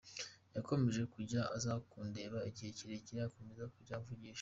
Yakomeje 0.55 1.01
kujya 1.13 1.41
aza 1.55 1.73
kundeba 1.89 2.37
igihe 2.49 2.69
kirekire 2.77 3.19
akomeza 3.23 3.63
kujya 3.75 3.93
amvugisha. 3.99 4.29